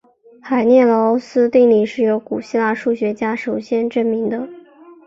[0.49, 4.49] 梅涅劳斯定理是由古希腊数学家首先证明的。